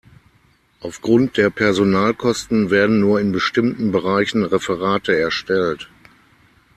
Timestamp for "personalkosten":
1.51-2.71